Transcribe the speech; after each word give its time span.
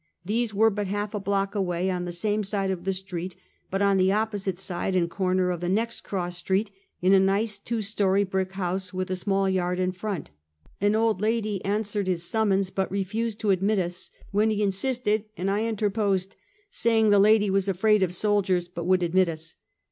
These 0.25 0.51
were 0.51 0.71
but 0.71 0.87
half 0.87 1.13
a 1.13 1.19
block 1.19 1.53
away, 1.53 1.91
on 1.91 2.05
the 2.05 2.11
same 2.11 2.43
side 2.43 2.71
of 2.71 2.85
the 2.85 2.91
street, 2.93 3.35
but 3.69 3.83
on 3.83 3.97
the 3.97 4.11
opposite 4.11 4.57
side, 4.57 4.95
and 4.95 5.07
corner 5.07 5.51
of 5.51 5.59
the 5.61 5.69
next 5.69 6.01
cross 6.01 6.37
street, 6.39 6.71
in 7.03 7.13
a 7.13 7.19
nice 7.19 7.59
two 7.59 7.83
story 7.83 8.23
brick 8.23 8.53
house, 8.53 8.91
with 8.91 9.11
a 9.11 9.15
small 9.15 9.47
yard 9.47 9.77
in 9.77 9.91
front. 9.91 10.31
An 10.81 10.95
old 10.95 11.21
lady 11.21 11.63
answered 11.63 12.07
his 12.07 12.23
sum 12.27 12.49
mons, 12.49 12.71
but 12.71 12.89
refused 12.89 13.39
to 13.41 13.51
admit 13.51 13.77
us: 13.77 14.09
when 14.31 14.49
he 14.49 14.63
insisted 14.63 15.25
and 15.37 15.51
I 15.51 15.65
interposed, 15.67 16.35
saying 16.71 17.11
the 17.11 17.19
lady 17.19 17.51
was 17.51 17.69
afraid 17.69 18.01
of 18.01 18.11
soldiers, 18.11 18.67
but 18.67 18.87
would 18.87 19.03
admit 19.03 19.29
us. 19.29 19.53